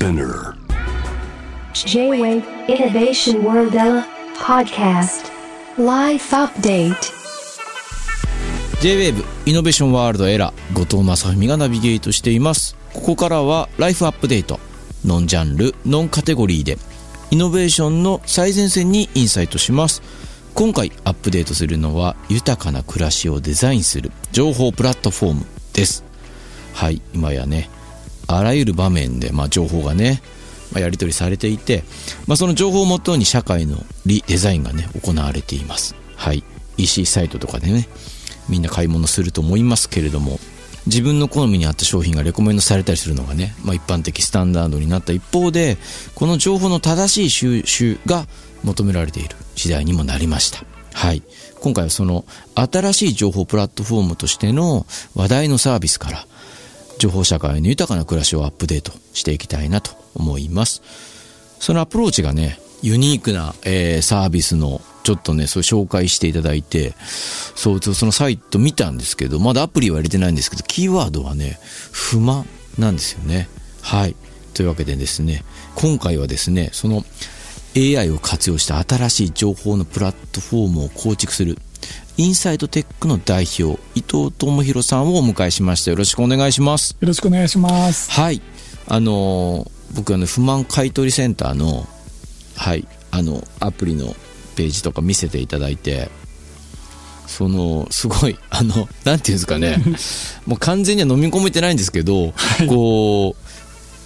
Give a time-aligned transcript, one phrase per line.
[0.00, 0.54] Spinner.
[1.74, 3.76] J-Wave Innovation World
[4.34, 5.30] Podcast.
[5.76, 7.12] Life Update.
[8.80, 12.78] J-WAVE イノベーションワールドエラー後藤正文がナビゲートしています。
[12.94, 14.58] ここからはライフアップデート
[15.04, 16.78] ノンジャンルノンカテゴリーで
[17.30, 20.00] イノベーションの最前線にインサイトします。
[20.54, 26.04] 今回アップデートするのは豊かな暮らしをデザインする情報プラットフォームです。
[26.72, 27.68] はい今やね
[28.36, 30.22] あらゆる場面で、まあ、情報がね、
[30.72, 31.82] まあ、やり取りされていて、
[32.26, 35.94] まあ、その情報をもとに社会のリデザインがね行われています。
[36.16, 36.44] はい。
[36.76, 37.88] EC サイトとかでね
[38.48, 40.38] みんな買い物すると思いますけれども
[40.86, 45.76] 自分の好みに合った商品がレコメンドされたりするのがね、まあ、一般的スタンダードになった一方で
[46.14, 48.26] この情報の正しい収集が
[48.64, 50.64] 求められている時代にもなりました。
[50.92, 51.22] はい。
[51.60, 56.26] 今回はその新しい情報プラットフォームとしての話題のサービスから
[57.00, 60.82] 情報社会の豊かな暮らしをアップデートしていきたいなと思います
[61.58, 66.94] そのアプローチがねユニークな、えーサービスのちょっとね、そう紹介していただいて、
[67.54, 71.58] そう、そのサイト見たんですけど、まだアプリは入れてないんですけど、キーワードはね、
[71.90, 72.46] 不満
[72.78, 73.48] なんですよね。
[73.80, 74.14] はい。
[74.54, 75.42] というわけでですね、
[75.74, 77.04] 今回はですね、その
[77.76, 81.58] AI を活用した新しい情報のプラットフォームを構築する、
[82.20, 85.90] インサイトテックの代表、伊藤智弘さんをお迎えしました。
[85.90, 86.94] よろしくお願いします。
[87.00, 88.10] よろしくお願いします。
[88.10, 88.42] はい。
[88.86, 91.86] あのー僕はね、不満買取センターの、
[92.56, 94.14] はい、あの、アプリの
[94.54, 96.10] ページとか見せていただいて、
[97.26, 99.82] その、すごい、あの、なんていうんですかね、
[100.46, 102.34] もう完全には飲み込めてないんですけど、
[102.68, 103.34] こ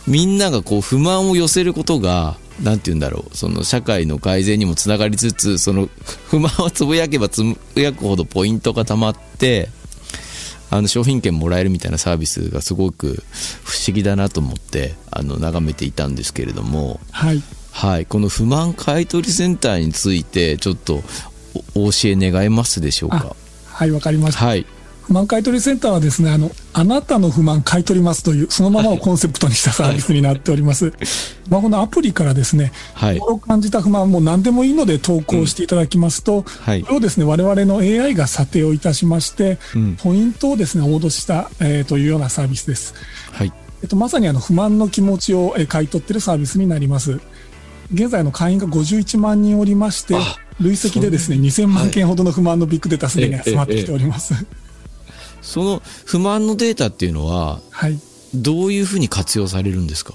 [0.06, 5.88] う、みんながこう、不満を寄せることが、なんて言うんだろう、その社会の改善にもつながりつつ、その
[6.28, 9.68] 不満をつぶやけばつぶやくほどポイントがたまって、
[10.70, 13.22] あの商品券もらえるみたいなサービスがすごく
[13.62, 17.42] 不思議だなと思ってあの眺めていたんですけれども、はい。
[17.70, 21.02] はい、この不満買取センターについてちょっと
[21.74, 23.36] おお教え願えますでしょうか？
[23.66, 24.46] はい、わかりました。
[24.46, 24.64] はい
[25.06, 30.92] 不満買取センターはですね、あの、あなたの不満買い取りますという、そのままをコンセプトにしたサービスになっております。
[30.98, 42.94] スマホのアプリからですね、はい心を感じた不満も何でもいいので投稿していただきますと、はいこれをですね、我々の AI が査定をいたしまして、うんポイントをですね、お戻しした、えーというようなサービスです。
[43.32, 47.20] はいえっと、まさにあの不満の気持ちをえー買い取っているサービスになります。
[47.92, 50.20] 現在の会員が51万人おりましてあ、
[50.58, 54.34] 累積でですね、2000万件ほどの不満のビッグデータすでに集まってきております。
[55.44, 57.98] その不満のデータっていうのははい。
[58.34, 60.14] どういうふうに活用されるんですか？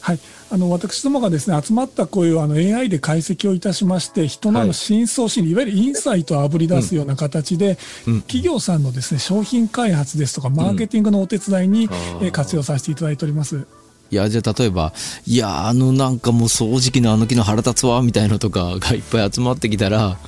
[0.00, 0.18] はい。
[0.50, 13.64] あの、私どもがですね、集まった声をあの AI で解析をいたしまして、人の深層心理、いわゆるインサイトをあぶり出すような形で、うん企業さんのですね、商品開発ですとか、マーケティングのお手伝いに、あーえー活用させていただいております。
[14.10, 14.92] いやじゃあ例えば
[15.24, 20.18] いやあのなんかもう掃除機のあの機の腹立つわみたいなのとかがいっぱい集まってきたら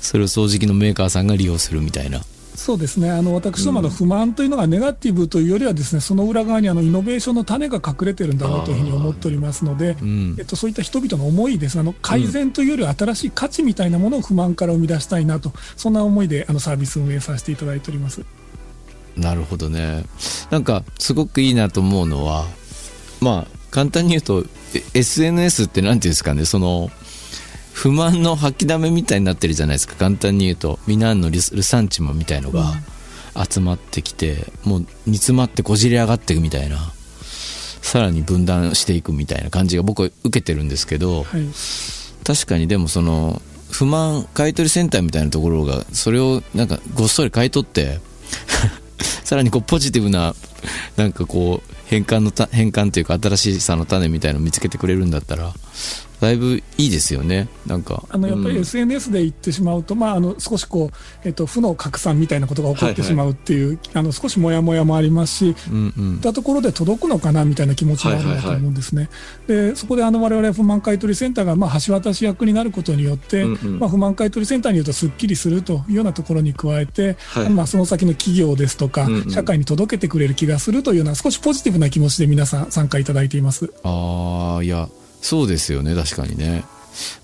[0.00, 2.20] それを掃除機のメーカーさんが利用するみたいな
[2.54, 3.10] そうですね。
[3.10, 18.22] あの、私どもの不満というのがネガティブというよりはですね、その裏側にあの、イノベーションの種が隠れてるんだろうというふうに思っておりますので、うんえっと、そういった人々の思いですねあの、改善というよりは新しい価値みたいなものを不満から生み出したいなと、そんな思いであのサービスを運営させていただいております。
[19.16, 20.04] なるほどね
[20.50, 22.46] なんかすごくいいなと思うのは
[23.20, 24.44] まあ簡単に言うと
[24.74, 26.90] え SNS って何ていうんですかねその
[27.80, 32.74] 不満の吐きだめみたいになってるじゃないですか簡単に言うとミナンのルルサンチマンみたいのが
[33.50, 36.76] 集まってきて、もう煮詰まってこじれ上がっていくみたいな
[37.80, 41.46] さらに分断していくみたいな感じが僕は受けてるんですけど、はい。
[42.22, 47.98] 確かにでもその不満買取センターみたいなところがそれをなんかごっそり買い取って
[49.24, 50.34] さらにこうポジティブな
[50.98, 55.54] なんかこう変換のた変換というか新しさの種みたいのを見つけてくれるんだったら
[56.20, 57.48] だいぶいいですよね。
[57.66, 58.04] なんか。
[58.10, 58.62] あのやっぱりうん。
[58.62, 66.14] SNS で言ってしまうと、まあ、あの少しこう、えっと、負の拡散みたいなことが起こってしまうっていう、あの少しもやもやもありますし、うんうん。
[66.16, 69.08] いったところで届くのかなみたいな気持ちがあるんだと思うんですね。
[69.46, 73.78] でそこであの我々不満買取センターがまあ橋渡し役になることによって、うんうん。
[73.78, 77.48] まあ、不満買取センターによるとすっきりするというようなところに加えて、はい。
[77.48, 79.30] まあ、その先の企業ですとか、うんうん。
[79.30, 83.72] 社会に届けてくれる気がするというような少しポジティブな気持ちで皆さん参加いただいています。
[83.82, 84.88] ああいや
[85.20, 86.64] そうですよね確かにね。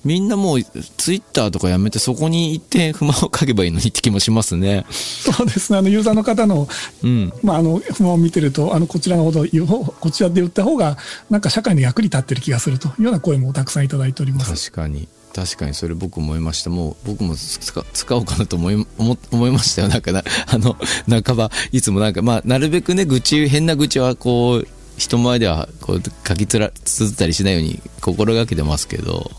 [0.04, 4.87] みんなもうツイッターとかやめてそこに行って不満を書けばいいのにって気もしますね。
[4.90, 5.78] そうですね。
[5.78, 6.69] あのユーザーの方の
[7.02, 7.32] うん。
[7.43, 10.96] まあ、あの不満を見てると、あのこちらのほどこちらで言った方が、
[11.31, 14.70] なんか社会の役に立ってる気がするというような声もたくさんいただいております。
[14.70, 15.08] 確かに。
[15.34, 16.70] 確かにそれ僕思いました。
[16.70, 19.88] もう僕も使使おうかなと思い思思いましたよ。
[19.88, 20.76] なんかなあの
[21.22, 29.31] 半ばいつもなんかまあなるべくね愚痴変な愚痴はこう人前ではこう書きつら綴ったりしないように心がけてますけど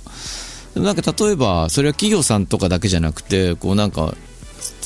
[0.74, 4.16] でもなんか例えばそれは企業さんとかだけじゃなくてこうなんか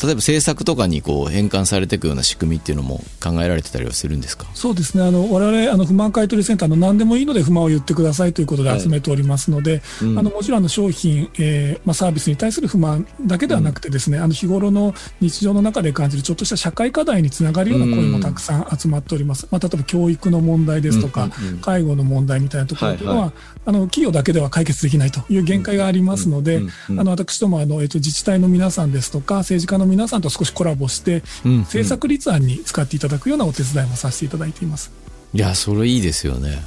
[0.01, 4.47] 例えば政策とかにこう変換されていくような仕組みっていうのも考えられてたりはするんですか？
[4.53, 10.19] そうですね、あの我々あの不満買取センターの何でもいいので不満を言ってくださいということで集めておりますので、うん。
[10.19, 23.33] あのもちろんあの商品、えーまあ、サービスに対する不満だけではなくて、ですね、あの日頃の日常の中で感じるちょっとした社会課題につながるような声もたくさん集まっております、まあ、例えば教育の問題ですとか、うんうんうん介護の問題みたいなところというのは、はい。
[23.65, 34.91] あの企業だけでは解決できないという限界がありますので、私どもあの、えっと自治体の皆さんですとか、政治家の皆さんと少しコラボして、うんうん政策立案に使っていただくようなお手伝いもさせていただいています。
[35.33, 36.61] いやそれいいですよね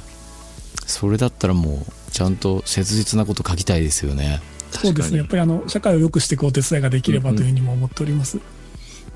[0.87, 4.41] それだったらもうちゃんと切実なこと書きたいですよね
[4.71, 5.19] そうですね。
[5.19, 8.39] やっぱりあの社会を良くしていくお手伝いができればというふうにも思っております。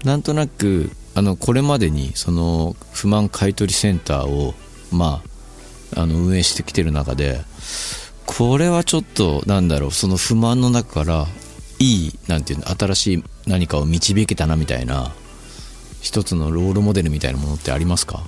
[0.03, 4.53] なんとなくあのこれまでにその不満買取センターを
[4.91, 5.21] ま
[5.95, 7.41] ああの運営してきてる中で
[8.25, 11.27] これはちょっとなんだろうその不満の中から
[11.79, 15.11] いいなんていうの新しい何かを導けたなみたいな
[16.01, 18.21] 一つのロールモデルみたいなものってありますか？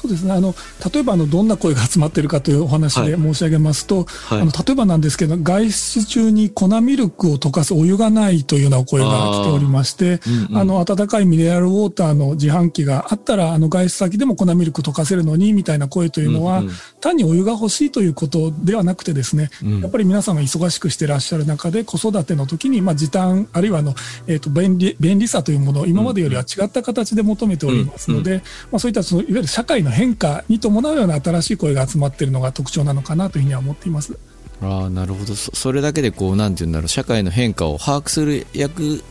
[0.00, 0.32] そうですね。
[0.32, 0.54] あの
[0.92, 4.40] 例えばあのどんな声が集まっているかというお話で申し上げますと、はい。
[4.40, 10.58] あの例えばなんですけど、外出中に粉ミルクを溶かすお湯がないというようなお声が来ておりまして、うんうん。
[10.58, 16.72] あの温かいミネラルウォーターの自販機があったらあの外出先でも粉ミルク溶かせるのにみたいな声というのは、うんうん。
[17.02, 19.80] 単にお湯が欲しいということではなくてですね、うん。
[19.80, 23.94] やっぱり皆さんが忙しくしてらっしゃる中で子育ての時にまあ時短あるいはあの、
[24.26, 34.16] えー、と便利便利さというものを今までよりは違った形で求めておりますので、まあ、そういったそのいわゆる社会の変化に伴うような新しい声が集まっているのが特徴なのかなというふうには思っています。
[34.62, 35.34] ああなるほど。
[35.34, 36.88] そそれだけでこうなんていうんだろう。
[36.88, 39.02] 社会の変化を把握する役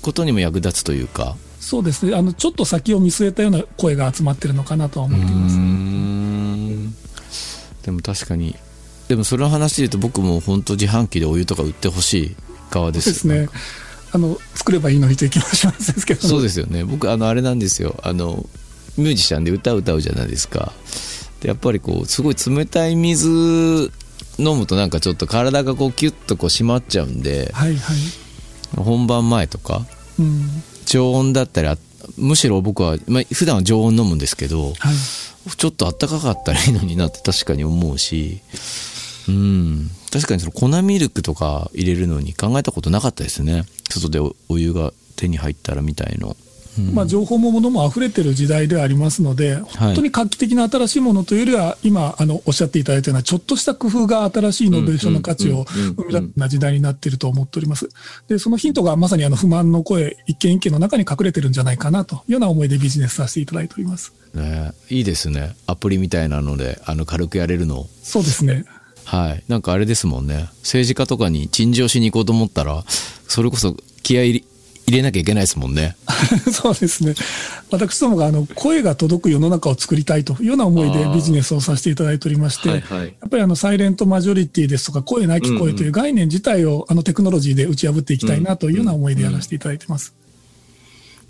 [0.00, 1.36] ことにも役立つというか。
[1.60, 2.14] そうですね。
[2.14, 5.56] あのちょっと先を見据えたような声が集まっているのかなとは思っています。
[5.56, 6.94] うーん。
[7.82, 8.56] でも確かに。
[9.08, 12.36] でもそれの話で言うと僕も本当自販機でお湯とか売ってほしい
[12.70, 13.10] 側です。
[13.10, 13.48] ですね。
[14.12, 16.84] あの作ればいいのにという気もしますですけど、そうですよね。
[16.84, 17.98] 僕あのあれなんですよ。
[18.02, 18.46] あの
[18.96, 20.72] ミュージシャンで歌を歌うじゃないですか。
[21.40, 23.90] でやっぱりこうすごい冷たい水
[24.38, 27.96] 飲むとなんかちょっと体がこうキュッとこう締まっちゃうんではいはい。
[28.76, 29.86] 本番前とか
[30.18, 30.62] うん。
[30.86, 31.76] 常温だったりあ
[32.16, 34.94] むしろ僕は、まあ、普段は常温飲むんですけどはい。
[35.56, 38.40] ちょっと暖かかったらいいのになって 確かに思うし
[39.28, 39.90] うん。
[40.12, 43.64] 確かにその粉ミルクとか入れるのに考えたことなかったですね。
[43.90, 46.36] 外でおお湯が手に入ったらみたいの、うん
[46.94, 57.88] まあ、情報も物も溢れてる時代ではありますので、本当に画期的な新しいものというよりは、今あのおっしゃっていただいたような、ちょっとした工夫が新しいイノベーションの価値を生み出すような時代になっていると思っております。
[58.28, 64.12] で、そのヒントがまさにあの不満の声、一件一件の中に隠れてるんじゃないかなというような思いでビジネスさせていただいております。
[64.34, 65.54] ね、いいですね。
[65.66, 67.86] アプリみたいなのであの軽くやれるの。
[68.02, 68.64] そうですね。
[69.04, 69.44] はい。
[69.48, 70.48] なんかあれですもんね。
[70.62, 72.84] 政治家とかに陳情しに行こうと思ったら
[73.28, 74.44] それこそ気合い
[74.92, 75.96] 入れなきゃいけないですもんね
[76.52, 77.14] そうですね。
[77.70, 90.12] 私どもがあの声が届く世の中を作りたいというような思いでビジネスをさせていただいておりまして、はいはいやっぱりあのサイレントマジョリティですとか声なき声という概念自体をあのテクノロジーで打ち破っていきたいなというような思いでやらせていただいてます。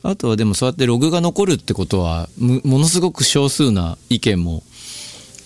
[0.02, 4.64] あとはでもそうやってログが残るってことはむものすごく少数な意見も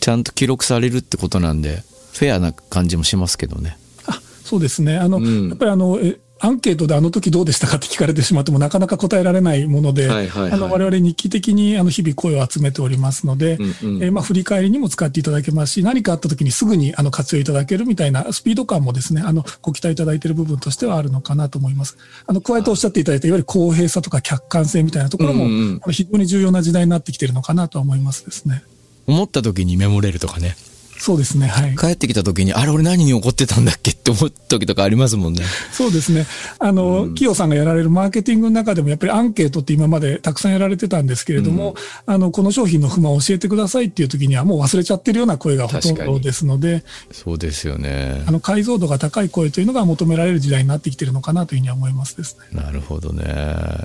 [0.01, 3.77] ちゃんと記録されるってことなんでフェアな感じもしますけどね
[4.07, 4.97] あそうですね。
[4.97, 21.97] あの、うんやっぱりあの、えアンケートであの時どうでしたかって聞かれてしまってもなかなか答えられないもので、はいはいはいあの我々日記的にあの日々声を集めておりますので、うんうんえーまあ振り返りにも使っていただけますし、何かあった時にすぐにあの活用いただけるみたいなスピード感もですね、あのご期待いただいている部分としてはあるのかなと思います。
[22.27, 28.63] あの加えておっしゃっていただいたいわゆる公平さとか客観性みたいなところも、うんうん非常に重要な時代になってきているのかなとは思いますですね。
[29.07, 30.57] 思った時にメモれるとかね
[30.99, 31.47] そうですね。
[31.47, 31.77] はい。
[31.77, 36.27] 帰ってきた時にあれ俺何に怒ってたんだっけって思った時とかありますもんねそうですね。
[36.59, 41.75] あの、企業さんがやられるマーケティングの中でも、やっぱりアンケートって今までたくさんやられてたんですけれども、
[42.07, 52.61] あの、この商品の不満を教えてくださいっていう時にはもう忘れちゃってるような声がほとんどですので、そうですよねあの、解像度が高い声というのが求められる時代になってきてるのかなというふうには思いますですね。
[52.61, 53.25] なるほどね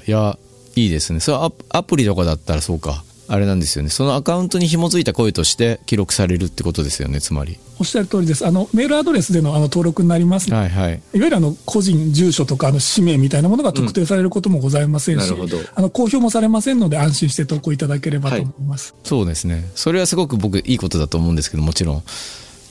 [0.07, 0.37] いや
[0.75, 1.37] いいですねそれ
[1.69, 3.89] アプリとかだったらそうかあれなんですよね。
[3.89, 7.57] そのアカウントに紐づいた声として記録されるってことですよねつまり。
[7.79, 8.45] おっしゃる通りです。
[8.45, 10.93] あの、メールアドレスでのあの登録になりますはいはい。
[10.95, 15.39] いわゆるあの個人、住所とかあの氏名みたいなものが特定されることもございませんし、うん。
[15.39, 15.69] なるほど。
[15.75, 18.93] あの公表もされませんので安心して投稿いただければと思います。
[19.05, 19.71] そうですね。
[19.75, 22.03] それはすごく僕いいことだと思うんですけどもちろん。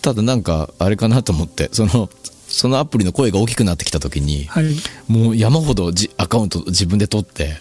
[0.02, 1.70] ただなんかあれかなと思って。
[1.72, 2.10] その
[2.50, 4.64] そのアプリの声が大きくなってきた時に、はい。
[5.08, 7.56] もう山ほどじアカウント自分で取って、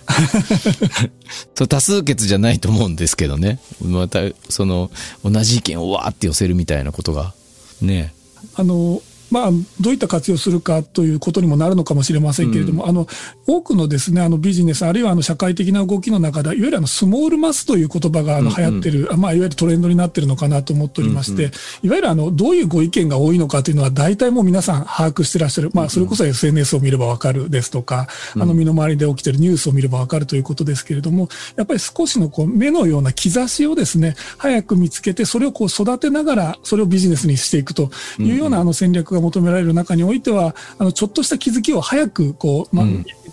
[1.55, 3.59] それ多数決じゃないと思うんですけどね。
[3.81, 4.91] また、その、
[5.23, 7.33] 同じ意見をわーって寄せるみたいなことが、
[7.81, 8.13] ね。
[8.55, 13.07] あの、まあ、どういった活用するかということにもなるのかもしれませんけれども、あの、
[13.47, 21.51] 多くのですね、あのビジネス、あるいはあの社会的な動きの中で、いわゆるあのスモールマスという言葉があの流行ってる、あまあ、いわゆるトレンドになってるのかなと思っておりまして、
[21.83, 25.71] いわゆるあの、どういうご意見が多いのかというのは、大体もう皆さん把握してらっしゃる。
[25.73, 42.85] まあ、それこそ SNS を見ればわかるですとか、あの、身の回りで起きてるニュースを見ればわかるということですけれども、やっぱり少しのこう目のような兆しをですね、早く見つけて、それをこう育てながら、それをビジネスにしていくというようなあの戦略が求められる中においては、あの、ちょっとした気づきを早くこう、まあ、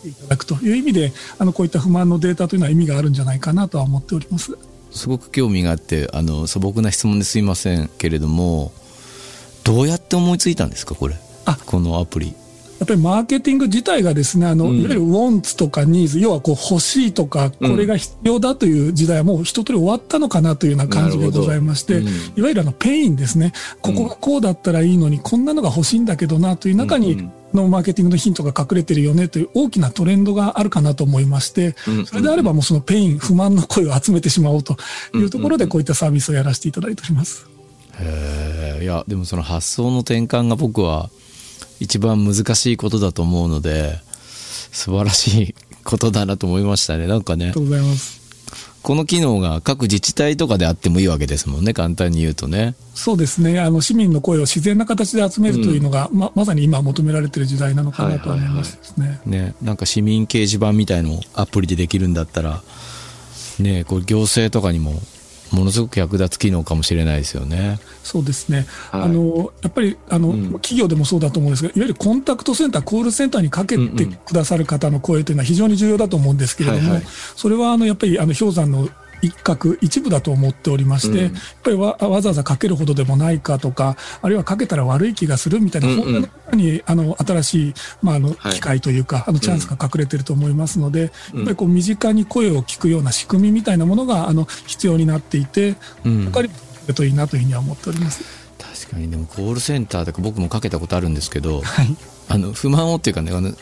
[0.07, 4.57] ていただくという意味で、あの、こういった不満のデータというのは意味があるんじゃないかなとは思っております。
[4.93, 8.73] すごく興味があって、あの、素朴な質問ですいませんけれども、
[9.65, 11.17] どうやって思いついたんですか、これ？
[11.45, 12.35] あこのアプリ。
[12.79, 31.75] やっぱりマーケティング自体がですね、あの、いわゆる wants とか needs、要はこう欲しいとか、これが必要だという時代はもう一通り終わったのかなというような感じがございまして、なるほどいわゆるあのペインですね、ここがこうだったらいいのに、こんなのが欲しいんだけどなという中に、のマーケティングのヒントが隠れてるよねという大きなトレンドがあるかなと思いまして、
[32.07, 34.77] それであればもうそのペイン、不満の声を集めてしまおうと
[35.15, 37.47] いうところでこういったサービスをやらせていただいております。
[37.99, 41.09] へえいやでもその発想の転換が僕は
[41.81, 43.99] 一番難しいことだと思うので
[44.73, 45.55] 素晴らしい
[45.85, 47.07] ことだなと思いましたね。
[47.07, 47.47] なんかね。
[47.47, 48.27] ありがとうございます。
[48.83, 51.75] この機能が各自治体とかであってもいいわけですもんね。
[51.75, 52.77] 簡単に言うとね。
[52.95, 53.59] そうですね。
[53.59, 59.21] あの、市民の声を自然な形で集めるというのが、ま、まさに今求められている時代なのかなと思いますですね。
[59.27, 59.55] ね。
[59.61, 62.63] なんか市民掲示板みたいのをアプリでできるんだったら
[63.59, 65.01] ねこれ行政とかにも
[65.53, 67.79] ものすごく役立つ機能かもしれないですよね。
[68.03, 68.67] そうですね。
[68.91, 69.03] はい。
[69.03, 77.05] あの、やっぱり、あの、企業でもそうだと思うんですが、いわゆるコンタクトセンター、コールセンターにかけてくださる方の声というのは非常に重要だと思うんですけれども、はいはい。
[77.37, 78.89] それは、あの、やっぱり、あの、氷山の
[79.23, 81.33] 一角、一部だと思っておりまして、やっ
[81.63, 86.31] ぱりわわざわざかけるほどでもないかとか、あるいはかけたら悪い気がするみたいな、うんうん。
[86.51, 88.53] 本に、あの、新しい、まあ、あの、はい。
[88.53, 96.25] 機会というか、あの、チャンスが隠れてると思いますので、やっぱりこう、身近に声を聞くような仕組みみたいなものが、あの、必要になっていて、うん。
[96.27, 96.55] 他にも
[96.89, 98.25] るといいなというふうには思っております。
[98.59, 99.11] 確かに。
[99.11, 101.97] でもコールセンターとか僕もかけたことあるんですけど、はい。
[102.29, 103.57] あの不満をっていうかねあのこ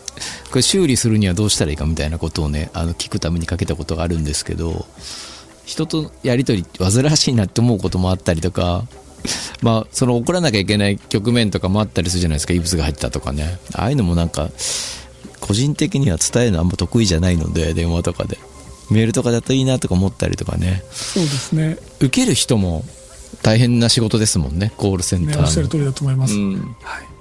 [0.55, 4.87] れ修理するにはどうしたらいいかみたいなことをねあの聞くためにかけたことがあるんですけど
[5.65, 8.85] 人とやり取り煩わしいなって思うこともあったりとか
[9.63, 12.53] まあその怒らなきゃいけない局面とかもあったりするじゃないですか。
[12.53, 13.59] 異物が入ったとかね。
[13.75, 14.51] ああいうのもなんか
[15.41, 18.39] 個人的には伝えるのあんま得意じゃないので電話とかで。
[18.91, 20.83] メールとかだといいなとか思ったりとかね。
[20.91, 21.79] そうですね。
[22.01, 22.85] 受ける人も
[23.43, 24.73] 大変な仕事ですもんね。
[24.77, 25.49] コールセンね、ターの。
[25.49, 26.35] おっしゃる通りだと思います。
[26.35, 26.77] うん。
[26.83, 27.14] はい。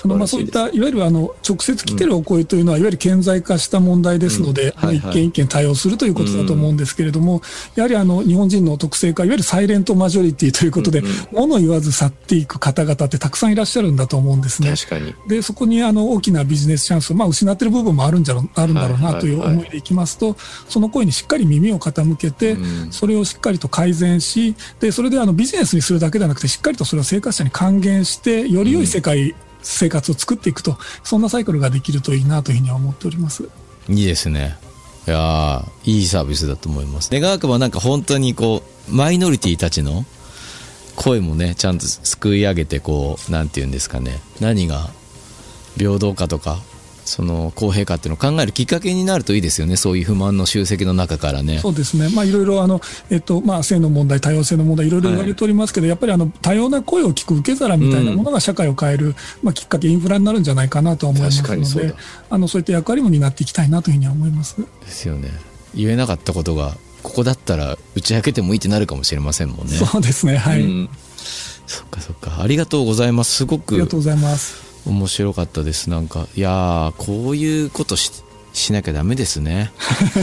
[0.00, 7.42] そのまあそういったいわゆるあの直接来てるお声というのは、いわゆる顕在化した問題ですので、一件一件対応するということだと思うんですけれども、
[7.74, 11.02] やはりあの日本人の特性化、いわゆるサイレントマジョリティということで、
[11.32, 14.70] 物言わず去っていく方々ってたくさんいらっしゃるんだと思うんですね。
[14.70, 15.14] 確かに。
[15.26, 20.36] で、そこにあの大きなビジネスチャンスを、まあ、失ってる部分もあるんじゃろあるんだろうないという思いでいきますと、
[20.68, 22.92] その声にしっかり耳を傾けて、うん。
[22.92, 33.48] それをしっかりと改善し、で、それであのビジネスにするだけではなくて、しっかりとそれを生活者に還元して、より良い世界、生活を作っていくと、そんなサイクルができるといいなというふうには思っております。
[33.88, 34.56] いいですね。
[35.06, 37.10] いやいいサービスだと思います。
[37.12, 40.04] 願わくばなんか本当にこう、マイノリティたちの
[40.96, 44.90] 声もね、ちゃんとすくい上げて、こう、なんて言うんですかね、何が
[45.78, 46.58] 平等かとか、
[47.08, 51.58] その公平かっていうのを考えるきっかけになるといいですよね、そういう不満の集積の中からね。
[51.58, 52.10] そうですね。
[52.10, 61.94] まあ、いろいろ、あの、えっと、まあ、性の問題、多様性の問題、いろいろ言われておりますけど、やっぱり、あの、多様な声を聞く受け皿みたいなものが社会を変える、まあ、きっかけ、インフラになるんじゃないかなとは思いますので
[62.28, 64.56] あの、そういった役割も担っていきたいなというふうには思います。
[64.58, 65.30] ですよね。
[65.74, 69.76] 言えなかったことが、ここだったら打ち明けてもいいってなるかもしれませんもんね。
[69.76, 70.36] そうですね。
[70.36, 70.60] はい。
[70.62, 70.90] うん
[71.68, 72.42] そっかそっか。
[72.42, 73.36] ありがとうございます。
[73.36, 74.67] すごくありがとうございます。
[74.88, 75.90] 面白かったです。
[75.90, 78.10] なんかいやーこういうことし
[78.54, 79.70] しなきゃダメですね。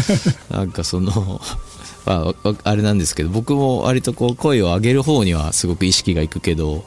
[0.50, 1.42] なんかその
[2.06, 6.84] まあわあれなんですけど僕も割とこう声を上げる方にはすごく意識がいくけど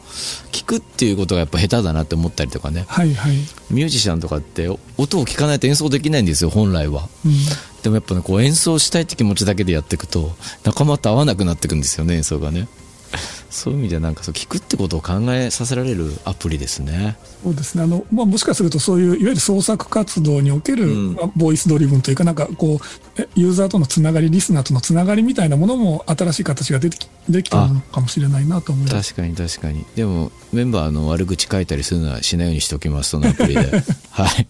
[0.52, 2.84] 聞くっていうことがやっぱ下手だなって思ったりとかね。
[2.88, 3.36] はいはい。
[3.70, 7.08] ミュージシャンとかってお音を聞かないと演奏できないんですよ本来は。
[7.24, 7.34] うん。
[7.82, 12.68] でもやっぱねこう演奏したいって気持ちだけでやっていくと仲間と合わなくなっていくんですよね演奏がね
[13.50, 17.16] そういう意味ではなんかそう聞くってことを考えさせられるアプリですね。
[17.42, 17.84] そうですね。
[17.84, 29.14] あの、まあ、もしかするとそういう、いわゆる創作活動における、うんまあボイスドリブンというか、なんかこう、えユーザーとのつながり、リスナーとのつながりみたいなものも新しい形が出てきできたのかもしれないなと思います。
[29.14, 29.84] 確かに確かに。
[29.94, 33.60] でも、メンバーの悪口書いたりするのはしないようにしておきます、そのアプリで。
[34.10, 34.48] はい。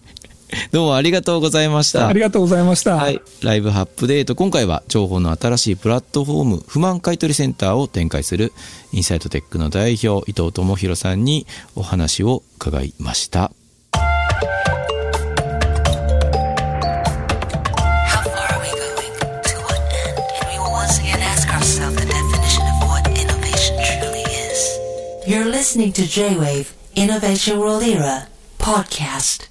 [0.71, 2.07] どうもありがとうございました。
[2.07, 2.97] ありがとうございました。
[3.41, 4.35] ライブハップデート。
[4.35, 8.53] 今回は、情報の新しいプラットフォーム、不満買取センターを展開する、
[8.91, 13.51] インサイトテックの代表、伊藤智博さんにお話を伺いました。
[26.09, 28.27] J-Wave, Innovation World
[28.57, 29.48] Podcast.